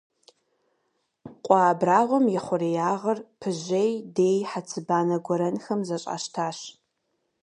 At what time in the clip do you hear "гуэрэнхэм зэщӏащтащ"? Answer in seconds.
5.25-6.57